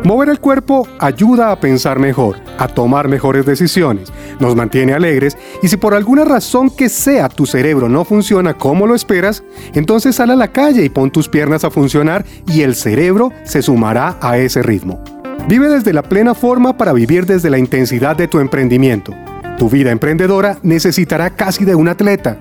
Mover 0.05 0.31
el 0.31 0.41
cuerpo 0.41 0.89
ayuda 0.99 1.53
a 1.53 1.61
pensar 1.61 1.99
mejor, 1.99 2.37
a 2.59 2.69
tomar 2.69 3.07
mejores 3.07 3.45
decisiones, 3.45 4.11
nos 4.39 4.57
mantiene 4.57 4.95
alegres 4.95 5.37
y 5.63 5.69
si 5.69 5.77
por 5.77 5.93
alguna 5.93 6.25
razón 6.25 6.71
que 6.71 6.89
sea 6.89 7.29
tu 7.29 7.45
cerebro 7.45 7.87
no 7.91 8.07
funciona 8.07 8.55
como 8.55 8.87
lo 8.87 8.95
esperas, 8.95 9.43
entonces 9.75 10.17
sal 10.17 10.31
a 10.31 10.37
la 10.37 10.49
calle 10.49 10.85
y 10.85 10.89
pon 10.89 11.11
tus 11.11 11.29
piernas 11.29 11.65
a 11.65 11.71
funcionar 11.71 12.25
y 12.47 12.63
el 12.63 12.77
cerebro 12.77 13.31
se 13.45 13.61
sumará 13.61 14.17
a 14.23 14.39
ese 14.39 14.63
ritmo. 14.63 15.05
Vive 15.49 15.69
desde 15.69 15.93
la 15.93 16.03
plena 16.03 16.35
forma 16.35 16.79
para 16.79 16.95
vivir 16.95 17.27
desde 17.27 17.51
la 17.51 17.59
intensidad 17.59 18.17
de 18.17 18.29
tu 18.29 18.39
emprendimiento. 18.39 19.13
Tu 19.59 19.69
vida 19.69 19.91
emprendedora 19.91 20.57
necesitará 20.63 21.31
casi 21.31 21.67
de 21.67 21.75
un 21.75 21.89
atleta. 21.89 22.39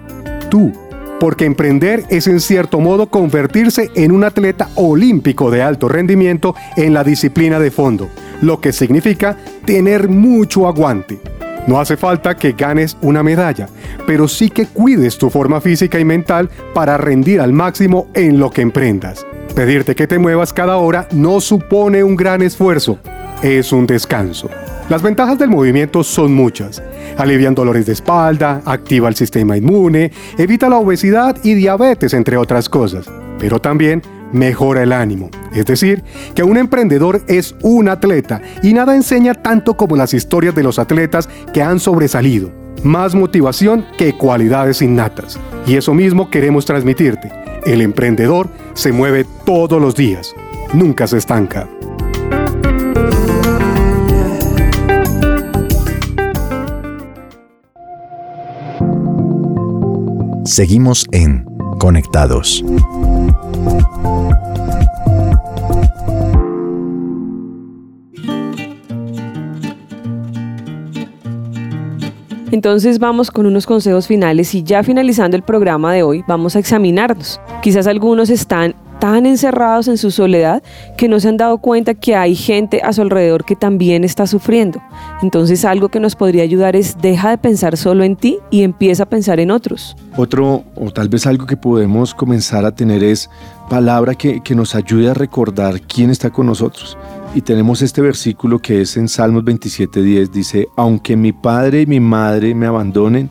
Tú, 0.50 0.72
porque 1.20 1.46
emprender 1.46 2.04
es 2.10 2.28
en 2.28 2.40
cierto 2.40 2.80
modo 2.80 3.10
convertirse 3.10 3.92
en 3.96 4.12
un 4.12 4.24
atleta 4.24 4.70
olímpico 4.76 5.52
de 5.52 5.62
alto 5.62 5.88
rendimiento 5.88 6.56
en 6.76 6.94
la 6.94 7.04
disciplina 7.04 7.60
de 7.60 7.72
fondo, 7.72 8.10
lo 8.42 8.62
que 8.62 8.72
significa 8.72 9.38
tener 9.66 10.10
mucho 10.10 10.68
aguante. 10.68 11.20
No 11.68 11.80
hace 11.80 11.98
falta 11.98 12.36
que 12.36 12.54
ganes 12.54 12.98
una 13.02 13.22
medalla, 13.22 13.68
pero 14.08 14.28
sí 14.28 14.50
que 14.50 14.66
cuides 14.66 15.18
tu 15.18 15.30
forma 15.30 15.62
física 15.62 16.00
y 16.00 16.06
mental 16.06 16.50
para 16.74 16.98
rendir 16.98 17.42
al 17.42 17.54
máximo 17.54 18.08
en 18.14 18.40
lo 18.40 18.50
que 18.50 18.62
emprendas. 18.62 19.26
Pedirte 19.56 19.94
que 19.94 20.08
te 20.08 20.20
muevas 20.20 20.54
cada 20.54 20.78
hora 20.78 21.08
no 21.12 21.42
supone 21.42 22.04
un 22.04 22.16
gran 22.16 22.42
esfuerzo, 22.42 22.98
es 23.44 23.72
un 23.72 23.86
descanso. 23.86 24.50
Las 24.90 25.04
ventajas 25.04 25.38
del 25.38 25.52
movimiento 25.52 26.04
son 26.04 26.34
muchas. 26.34 26.82
Alivian 27.16 27.54
dolores 27.54 27.86
de 27.86 27.94
espalda, 27.94 28.64
activa 28.66 29.08
el 29.08 29.16
sistema 29.16 29.56
inmune, 29.56 30.12
evita 30.36 30.68
la 30.68 30.78
obesidad 30.78 31.38
y 31.44 31.54
diabetes, 31.54 32.16
entre 32.16 32.38
otras 32.38 32.68
cosas. 32.68 33.06
Pero 33.38 33.60
también 33.62 34.02
mejora 34.32 34.82
el 34.82 34.92
ánimo. 34.92 35.30
Es 35.54 35.68
decir, 35.68 36.04
que 36.34 36.42
un 36.42 36.58
emprendedor 36.58 37.22
es 37.28 37.56
un 37.62 37.88
atleta 37.88 38.42
y 38.64 38.74
nada 38.74 38.96
enseña 38.96 39.36
tanto 39.36 39.78
como 39.78 39.96
las 39.96 40.16
historias 40.16 40.56
de 40.56 40.64
los 40.64 40.80
atletas 40.80 41.30
que 41.54 41.62
han 41.62 41.80
sobresalido. 41.80 42.52
Más 42.84 43.14
motivación 43.14 43.86
que 43.96 44.14
cualidades 44.14 44.82
innatas. 44.82 45.40
Y 45.68 45.76
eso 45.76 45.94
mismo 45.94 46.32
queremos 46.32 46.66
transmitirte. 46.66 47.32
El 47.64 47.82
emprendedor 47.82 48.50
se 48.74 48.92
mueve 48.92 49.24
todos 49.46 49.80
los 49.80 49.94
días. 49.94 50.34
Nunca 50.74 51.06
se 51.06 51.18
estanca. 51.18 51.68
Seguimos 60.50 61.06
en 61.12 61.46
Conectados. 61.78 62.66
Entonces 72.52 72.98
vamos 72.98 73.30
con 73.30 73.46
unos 73.46 73.68
consejos 73.68 74.08
finales 74.08 74.56
y 74.56 74.64
ya 74.64 74.82
finalizando 74.82 75.38
el 75.38 75.44
programa 75.44 75.94
de 75.94 76.02
hoy 76.02 76.24
vamos 76.28 76.56
a 76.56 76.60
examinarnos. 76.60 77.40
Quizás 77.62 77.86
algunos 77.86 78.32
están 78.32 78.74
tan 79.00 79.26
encerrados 79.26 79.88
en 79.88 79.98
su 79.98 80.12
soledad 80.12 80.62
que 80.98 81.08
no 81.08 81.20
se 81.20 81.30
han 81.30 81.38
dado 81.38 81.58
cuenta 81.58 81.94
que 81.94 82.16
hay 82.16 82.36
gente 82.36 82.82
a 82.84 82.94
su 82.94 83.02
alrededor 83.02 83.46
que 83.46 83.56
también 83.56 84.04
está 84.04 84.28
sufriendo. 84.28 84.82
Entonces 85.22 85.66
algo 85.66 85.90
que 85.90 86.00
nos 86.00 86.16
podría 86.16 86.44
ayudar 86.44 86.76
es 86.76 86.98
deja 87.02 87.30
de 87.30 87.38
pensar 87.38 87.78
solo 87.78 88.04
en 88.04 88.16
ti 88.16 88.40
y 88.52 88.64
empieza 88.64 89.04
a 89.04 89.10
pensar 89.10 89.40
en 89.40 89.52
otros. 89.52 89.96
Otro, 90.18 90.64
o 90.76 90.92
tal 90.92 91.10
vez 91.10 91.26
algo 91.26 91.46
que 91.46 91.58
podemos 91.58 92.14
comenzar 92.14 92.66
a 92.66 92.76
tener 92.76 93.04
es 93.04 93.30
palabra 93.70 94.16
que, 94.16 94.42
nos 94.50 94.76
ayude 94.76 95.10
a 95.10 95.14
recordar 95.14 95.80
quién 95.82 96.10
está 96.10 96.32
con 96.32 96.48
nosotros. 96.48 96.98
Y 97.36 97.42
tenemos 97.42 97.82
este 97.82 98.02
versículo 98.02 98.60
que 98.60 98.82
es 98.82 98.98
en 98.98 99.08
Salmos 99.08 99.44
27.10, 99.44 100.32
dice, 100.32 100.68
aunque 100.76 101.16
mi 101.16 101.32
padre 101.32 101.82
y 101.82 101.86
mi 101.86 102.00
madre 102.00 102.56
me 102.56 102.66
abandonen, 102.66 103.30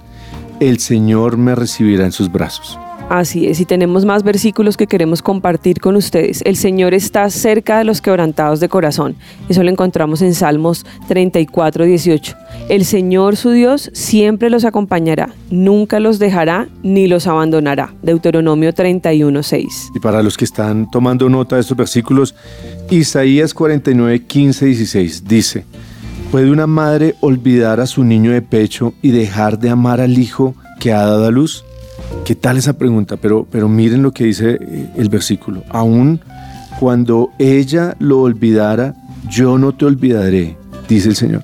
el 0.61 0.79
Señor 0.79 1.37
me 1.37 1.55
recibirá 1.55 2.05
en 2.05 2.13
sus 2.13 2.31
brazos. 2.31 2.79
Así 3.09 3.47
es, 3.47 3.59
y 3.59 3.65
tenemos 3.65 4.05
más 4.05 4.23
versículos 4.23 4.77
que 4.77 4.87
queremos 4.87 5.23
compartir 5.23 5.81
con 5.81 5.97
ustedes. 5.97 6.43
El 6.45 6.57
Señor 6.57 6.93
está 6.93 7.31
cerca 7.31 7.79
de 7.79 7.85
los 7.85 8.03
quebrantados 8.03 8.61
de 8.61 8.69
corazón. 8.69 9.17
Eso 9.49 9.63
lo 9.63 9.71
encontramos 9.71 10.21
en 10.21 10.35
Salmos 10.35 10.85
34, 11.09 11.87
18. 11.87 12.37
El 12.69 12.85
Señor 12.85 13.37
su 13.37 13.53
Dios 13.53 13.91
siempre 13.95 14.51
los 14.51 14.67
acompañará, 14.67 15.31
nunca 15.51 16.01
los 16.01 16.19
dejará 16.19 16.69
ni 16.83 17.07
los 17.07 17.27
abandonará. 17.27 17.95
Deuteronomio 18.03 18.75
31, 18.75 19.43
6. 19.43 19.91
Y 19.95 20.01
para 20.01 20.23
los 20.23 20.37
que 20.37 20.45
están 20.45 20.91
tomando 20.91 21.31
nota 21.31 21.57
de 21.57 21.63
estos 21.63 21.79
versículos, 21.79 22.35
Isaías 22.91 23.55
49, 23.55 24.27
15, 24.27 24.67
16 24.67 25.25
dice, 25.27 25.65
¿puede 26.31 26.51
una 26.51 26.67
madre 26.67 27.15
olvidar 27.21 27.81
a 27.81 27.87
su 27.87 28.05
niño 28.05 28.33
de 28.33 28.43
pecho 28.43 28.93
y 29.01 29.13
dejar 29.13 29.59
de 29.59 29.71
amar 29.71 30.03
al 30.03 30.19
hijo 30.19 30.55
que 30.79 30.93
ha 30.93 31.07
dado 31.07 31.25
a 31.25 31.31
luz? 31.31 31.65
¿Qué 32.25 32.35
tal 32.35 32.57
esa 32.57 32.75
pregunta? 32.75 33.17
Pero, 33.17 33.47
pero 33.51 33.69
miren 33.69 34.03
lo 34.03 34.13
que 34.13 34.25
dice 34.25 34.59
eh, 34.61 34.91
el 34.97 35.09
versículo. 35.09 35.63
Aún 35.69 36.21
cuando 36.79 37.31
ella 37.39 37.97
lo 37.99 38.21
olvidara, 38.21 38.95
yo 39.29 39.59
no 39.59 39.73
te 39.73 39.85
olvidaré, 39.85 40.57
dice 40.89 41.09
el 41.09 41.17
Señor. 41.17 41.43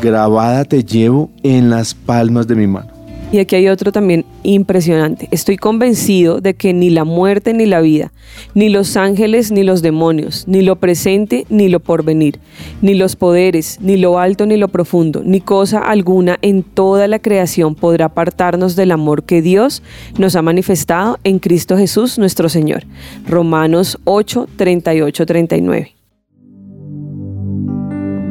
Grabada 0.00 0.64
te 0.64 0.84
llevo 0.84 1.30
en 1.42 1.70
las 1.70 1.94
palmas 1.94 2.46
de 2.46 2.54
mi 2.54 2.66
mano. 2.66 2.93
Y 3.32 3.38
aquí 3.40 3.56
hay 3.56 3.68
otro 3.68 3.90
también 3.90 4.24
impresionante. 4.44 5.28
Estoy 5.32 5.56
convencido 5.56 6.40
de 6.40 6.54
que 6.54 6.72
ni 6.72 6.90
la 6.90 7.04
muerte 7.04 7.52
ni 7.52 7.66
la 7.66 7.80
vida, 7.80 8.12
ni 8.54 8.68
los 8.68 8.96
ángeles 8.96 9.50
ni 9.50 9.64
los 9.64 9.82
demonios, 9.82 10.44
ni 10.46 10.62
lo 10.62 10.76
presente 10.76 11.44
ni 11.48 11.68
lo 11.68 11.80
porvenir, 11.80 12.38
ni 12.80 12.94
los 12.94 13.16
poderes, 13.16 13.78
ni 13.80 13.96
lo 13.96 14.20
alto 14.20 14.46
ni 14.46 14.56
lo 14.56 14.68
profundo, 14.68 15.22
ni 15.24 15.40
cosa 15.40 15.80
alguna 15.80 16.38
en 16.42 16.62
toda 16.62 17.08
la 17.08 17.18
creación 17.18 17.74
podrá 17.74 18.06
apartarnos 18.06 18.76
del 18.76 18.92
amor 18.92 19.24
que 19.24 19.42
Dios 19.42 19.82
nos 20.16 20.36
ha 20.36 20.42
manifestado 20.42 21.18
en 21.24 21.40
Cristo 21.40 21.76
Jesús 21.76 22.18
nuestro 22.18 22.48
Señor. 22.48 22.84
Romanos 23.26 23.98
8, 24.04 24.48
38, 24.56 25.26
39. 25.26 25.94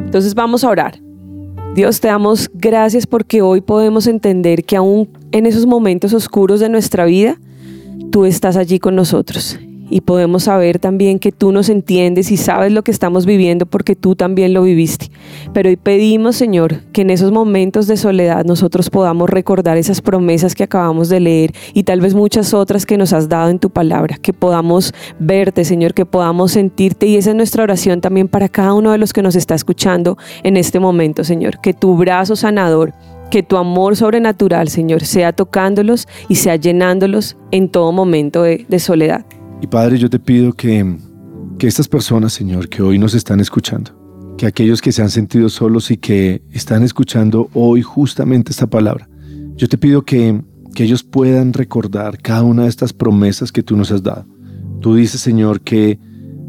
Entonces 0.06 0.34
vamos 0.34 0.64
a 0.64 0.70
orar. 0.70 1.03
Dios, 1.74 2.00
te 2.00 2.06
damos 2.06 2.48
gracias 2.54 3.04
porque 3.04 3.42
hoy 3.42 3.60
podemos 3.60 4.06
entender 4.06 4.62
que 4.62 4.76
aún 4.76 5.08
en 5.32 5.44
esos 5.44 5.66
momentos 5.66 6.12
oscuros 6.14 6.60
de 6.60 6.68
nuestra 6.68 7.04
vida, 7.04 7.36
tú 8.12 8.26
estás 8.26 8.56
allí 8.56 8.78
con 8.78 8.94
nosotros 8.94 9.58
y 9.94 10.00
podemos 10.00 10.42
saber 10.42 10.80
también 10.80 11.20
que 11.20 11.30
tú 11.30 11.52
nos 11.52 11.68
entiendes 11.68 12.32
y 12.32 12.36
sabes 12.36 12.72
lo 12.72 12.82
que 12.82 12.90
estamos 12.90 13.26
viviendo 13.26 13.64
porque 13.64 13.94
tú 13.94 14.16
también 14.16 14.52
lo 14.52 14.64
viviste. 14.64 15.12
Pero 15.52 15.68
hoy 15.68 15.76
pedimos, 15.76 16.34
Señor, 16.34 16.80
que 16.90 17.02
en 17.02 17.10
esos 17.10 17.30
momentos 17.30 17.86
de 17.86 17.96
soledad 17.96 18.44
nosotros 18.44 18.90
podamos 18.90 19.30
recordar 19.30 19.76
esas 19.76 20.00
promesas 20.00 20.56
que 20.56 20.64
acabamos 20.64 21.08
de 21.10 21.20
leer 21.20 21.52
y 21.74 21.84
tal 21.84 22.00
vez 22.00 22.12
muchas 22.12 22.54
otras 22.54 22.86
que 22.86 22.98
nos 22.98 23.12
has 23.12 23.28
dado 23.28 23.50
en 23.50 23.60
tu 23.60 23.70
palabra, 23.70 24.16
que 24.20 24.32
podamos 24.32 24.92
verte, 25.20 25.64
Señor, 25.64 25.94
que 25.94 26.04
podamos 26.04 26.50
sentirte 26.50 27.06
y 27.06 27.14
esa 27.16 27.30
es 27.30 27.36
nuestra 27.36 27.62
oración 27.62 28.00
también 28.00 28.26
para 28.26 28.48
cada 28.48 28.74
uno 28.74 28.90
de 28.90 28.98
los 28.98 29.12
que 29.12 29.22
nos 29.22 29.36
está 29.36 29.54
escuchando 29.54 30.18
en 30.42 30.56
este 30.56 30.80
momento, 30.80 31.22
Señor, 31.22 31.60
que 31.60 31.72
tu 31.72 31.96
brazo 31.96 32.34
sanador 32.34 32.92
que 33.30 33.42
tu 33.42 33.56
amor 33.56 33.96
sobrenatural, 33.96 34.68
Señor, 34.68 35.04
sea 35.04 35.32
tocándolos 35.32 36.08
y 36.28 36.34
sea 36.34 36.56
llenándolos 36.56 37.36
en 37.52 37.68
todo 37.68 37.90
momento 37.90 38.42
de, 38.42 38.66
de 38.68 38.78
soledad. 38.78 39.24
Y 39.64 39.66
Padre, 39.66 39.96
yo 39.96 40.10
te 40.10 40.18
pido 40.18 40.52
que, 40.52 40.98
que 41.58 41.66
estas 41.66 41.88
personas, 41.88 42.34
Señor, 42.34 42.68
que 42.68 42.82
hoy 42.82 42.98
nos 42.98 43.14
están 43.14 43.40
escuchando, 43.40 44.34
que 44.36 44.44
aquellos 44.46 44.82
que 44.82 44.92
se 44.92 45.00
han 45.00 45.08
sentido 45.08 45.48
solos 45.48 45.90
y 45.90 45.96
que 45.96 46.42
están 46.50 46.82
escuchando 46.82 47.48
hoy 47.54 47.80
justamente 47.80 48.50
esta 48.50 48.66
palabra, 48.66 49.08
yo 49.56 49.66
te 49.66 49.78
pido 49.78 50.02
que, 50.02 50.38
que 50.74 50.84
ellos 50.84 51.02
puedan 51.02 51.54
recordar 51.54 52.18
cada 52.18 52.42
una 52.42 52.64
de 52.64 52.68
estas 52.68 52.92
promesas 52.92 53.50
que 53.50 53.62
tú 53.62 53.74
nos 53.74 53.90
has 53.90 54.02
dado. 54.02 54.26
Tú 54.82 54.96
dices, 54.96 55.22
Señor, 55.22 55.62
que 55.62 55.98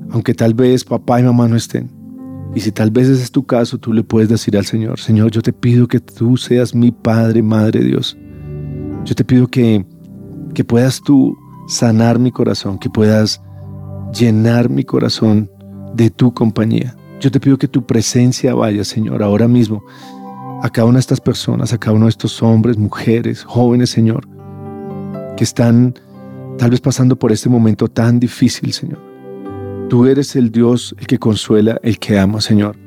aunque 0.09 0.33
tal 0.33 0.53
vez 0.53 0.83
papá 0.83 1.21
y 1.21 1.23
mamá 1.23 1.47
no 1.47 1.55
estén, 1.55 1.89
y 2.53 2.59
si 2.59 2.73
tal 2.73 2.91
vez 2.91 3.07
ese 3.07 3.23
es 3.23 3.31
tu 3.31 3.45
caso, 3.45 3.77
tú 3.77 3.93
le 3.93 4.03
puedes 4.03 4.27
decir 4.27 4.57
al 4.57 4.65
Señor, 4.65 4.99
Señor, 4.99 5.31
yo 5.31 5.41
te 5.41 5.53
pido 5.53 5.87
que 5.87 6.01
tú 6.01 6.35
seas 6.35 6.75
mi 6.75 6.91
Padre, 6.91 7.41
Madre 7.41 7.81
Dios. 7.81 8.17
Yo 9.05 9.15
te 9.15 9.23
pido 9.23 9.47
que, 9.47 9.85
que 10.53 10.65
puedas 10.65 10.99
tú 11.01 11.37
sanar 11.67 12.19
mi 12.19 12.31
corazón, 12.31 12.77
que 12.77 12.89
puedas 12.89 13.41
llenar 14.13 14.69
mi 14.69 14.83
corazón 14.83 15.49
de 15.93 16.09
tu 16.09 16.33
compañía. 16.33 16.95
Yo 17.19 17.31
te 17.31 17.39
pido 17.39 17.57
que 17.57 17.67
tu 17.67 17.85
presencia 17.85 18.53
vaya, 18.53 18.83
Señor, 18.83 19.23
ahora 19.23 19.47
mismo 19.47 19.83
a 20.61 20.69
cada 20.69 20.87
una 20.87 20.97
de 20.97 21.01
estas 21.01 21.21
personas, 21.21 21.73
a 21.73 21.77
cada 21.77 21.95
uno 21.95 22.05
de 22.05 22.09
estos 22.09 22.41
hombres, 22.41 22.77
mujeres, 22.77 23.43
jóvenes, 23.43 23.89
Señor, 23.89 24.27
que 25.37 25.43
están 25.43 25.95
tal 26.57 26.71
vez 26.71 26.81
pasando 26.81 27.17
por 27.17 27.31
este 27.31 27.49
momento 27.49 27.87
tan 27.87 28.19
difícil, 28.19 28.73
Señor. 28.73 28.99
Tú 29.89 30.05
eres 30.05 30.35
el 30.35 30.51
Dios, 30.51 30.95
el 30.97 31.07
que 31.07 31.19
consuela, 31.19 31.79
el 31.83 31.99
que 31.99 32.17
ama, 32.17 32.41
Señor. 32.41 32.77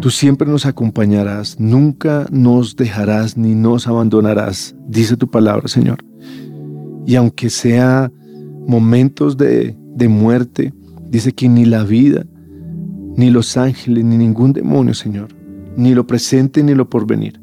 Tú 0.00 0.10
siempre 0.10 0.46
nos 0.48 0.66
acompañarás, 0.66 1.58
nunca 1.58 2.26
nos 2.30 2.76
dejarás 2.76 3.36
ni 3.36 3.54
nos 3.54 3.86
abandonarás, 3.86 4.74
dice 4.86 5.16
tu 5.16 5.30
palabra, 5.30 5.68
Señor. 5.68 5.98
Y 7.06 7.16
aunque 7.16 7.50
sea 7.50 8.10
momentos 8.66 9.36
de, 9.36 9.76
de 9.94 10.08
muerte, 10.08 10.72
dice 11.10 11.32
que 11.32 11.48
ni 11.48 11.64
la 11.64 11.84
vida, 11.84 12.24
ni 13.16 13.30
los 13.30 13.56
ángeles, 13.56 14.04
ni 14.04 14.16
ningún 14.16 14.52
demonio, 14.52 14.94
Señor, 14.94 15.28
ni 15.76 15.94
lo 15.94 16.06
presente 16.06 16.62
ni 16.62 16.74
lo 16.74 16.88
porvenir, 16.88 17.40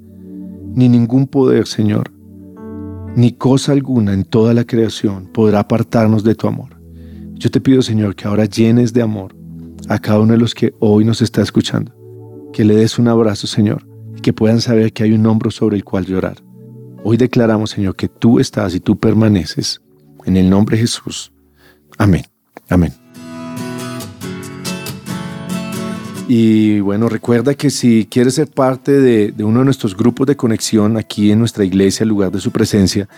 ni 0.75 0.89
ningún 0.89 1.27
poder, 1.27 1.67
Señor, 1.67 2.11
ni 3.15 3.33
cosa 3.33 3.73
alguna 3.73 4.13
en 4.13 4.23
toda 4.23 4.53
la 4.53 4.65
creación 4.65 5.27
podrá 5.31 5.59
apartarnos 5.61 6.23
de 6.23 6.35
tu 6.35 6.47
amor. 6.47 6.81
Yo 7.33 7.49
te 7.49 7.59
pido, 7.59 7.81
Señor, 7.81 8.15
que 8.15 8.27
ahora 8.27 8.45
llenes 8.45 8.93
de 8.93 9.01
amor 9.01 9.35
a 9.89 9.99
cada 9.99 10.19
uno 10.19 10.33
de 10.33 10.39
los 10.39 10.53
que 10.53 10.73
hoy 10.79 11.03
nos 11.03 11.21
está 11.21 11.41
escuchando, 11.41 11.91
que 12.53 12.63
le 12.63 12.75
des 12.75 12.99
un 12.99 13.07
abrazo, 13.07 13.47
Señor, 13.47 13.85
y 14.15 14.21
que 14.21 14.33
puedan 14.33 14.61
saber 14.61 14.93
que 14.93 15.03
hay 15.03 15.11
un 15.11 15.25
hombro 15.25 15.51
sobre 15.51 15.75
el 15.75 15.83
cual 15.83 16.05
llorar. 16.05 16.37
Hoy 17.03 17.17
declaramos, 17.17 17.72
Señor, 17.72 17.96
que 17.96 18.08
tú 18.08 18.39
estás 18.39 18.75
y 18.75 18.79
tú 18.79 19.00
permaneces. 19.00 19.81
En 20.25 20.38
el 20.38 20.50
nombre 20.50 20.77
de 20.77 20.81
Jesús. 20.81 21.34
Amén. 21.98 22.24
Amén. 22.70 23.00
Y 26.33 26.79
bueno, 26.79 27.09
recuerda 27.09 27.55
que 27.55 27.69
si 27.69 28.07
quieres 28.09 28.35
ser 28.35 28.47
parte 28.47 29.01
de, 29.01 29.33
uno 29.43 29.59
de 29.59 29.65
nuestros 29.65 29.97
grupos 29.97 30.27
de 30.27 30.38
conexión 30.38 30.95
aquí 30.95 31.29
en 31.29 31.39
nuestra 31.39 31.65
iglesia, 31.65 32.05
el 32.05 32.09
lugar 32.09 32.31
de 32.31 32.39
su 32.39 32.51
presencia, 32.51 33.09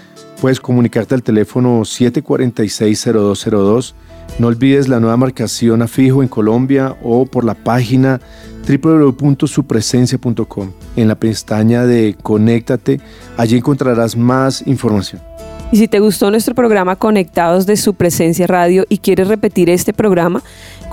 puedes 0.41 0.59
comunicarte 0.59 1.13
al 1.13 1.21
teléfono 1.21 1.81
746-0202. 1.81 3.93
No 4.39 4.47
olvides 4.47 4.87
la 4.87 4.99
nueva 4.99 5.15
marcación 5.15 5.83
a 5.83 5.87
fijo 5.87 6.23
en 6.23 6.27
Colombia 6.27 6.97
o 7.03 7.27
por 7.27 7.45
la 7.45 7.53
página 7.53 8.19
www.supresencia.com. 8.67 10.71
En 10.95 11.07
la 11.07 11.13
pestaña 11.13 11.85
de 11.85 12.15
Conéctate, 12.19 12.99
allí 13.37 13.57
encontrarás 13.57 14.17
más 14.17 14.65
información. 14.65 15.21
Y 15.73 15.77
si 15.77 15.87
te 15.87 15.99
gustó 15.99 16.29
nuestro 16.29 16.53
programa 16.53 16.97
Conectados 16.97 17.65
de 17.65 17.77
su 17.77 17.95
presencia 17.95 18.45
radio 18.45 18.85
y 18.89 18.99
quieres 18.99 19.27
repetir 19.27 19.71
este 19.71 19.91
programa, 19.91 20.43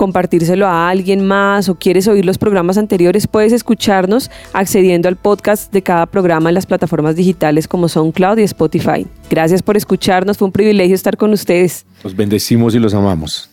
compartírselo 0.00 0.66
a 0.66 0.88
alguien 0.88 1.26
más 1.26 1.68
o 1.68 1.74
quieres 1.74 2.08
oír 2.08 2.24
los 2.24 2.38
programas 2.38 2.78
anteriores, 2.78 3.26
puedes 3.26 3.52
escucharnos 3.52 4.30
accediendo 4.54 5.10
al 5.10 5.16
podcast 5.16 5.70
de 5.74 5.82
cada 5.82 6.06
programa 6.06 6.48
en 6.48 6.54
las 6.54 6.64
plataformas 6.64 7.16
digitales 7.16 7.68
como 7.68 7.86
SoundCloud 7.86 8.38
y 8.38 8.44
Spotify. 8.44 9.06
Gracias 9.28 9.60
por 9.62 9.76
escucharnos, 9.76 10.38
fue 10.38 10.46
un 10.46 10.52
privilegio 10.52 10.94
estar 10.94 11.18
con 11.18 11.34
ustedes. 11.34 11.84
Los 12.02 12.16
bendecimos 12.16 12.74
y 12.74 12.78
los 12.78 12.94
amamos. 12.94 13.50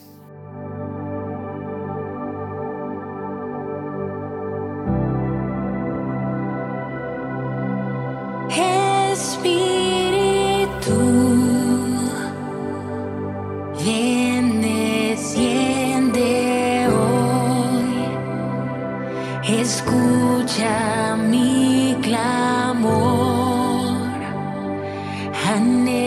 I 25.57 25.59
need 25.59 26.06